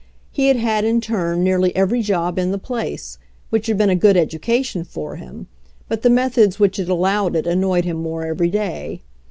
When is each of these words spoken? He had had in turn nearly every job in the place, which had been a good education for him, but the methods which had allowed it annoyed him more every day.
He 0.31 0.47
had 0.47 0.57
had 0.57 0.83
in 0.83 0.99
turn 0.99 1.43
nearly 1.43 1.75
every 1.75 2.01
job 2.01 2.39
in 2.39 2.49
the 2.49 2.57
place, 2.57 3.19
which 3.51 3.67
had 3.67 3.77
been 3.77 3.91
a 3.91 3.95
good 3.95 4.17
education 4.17 4.83
for 4.83 5.17
him, 5.17 5.45
but 5.87 6.01
the 6.01 6.09
methods 6.09 6.59
which 6.59 6.77
had 6.77 6.89
allowed 6.89 7.35
it 7.35 7.45
annoyed 7.45 7.85
him 7.85 7.97
more 8.01 8.25
every 8.25 8.49
day. 8.49 9.03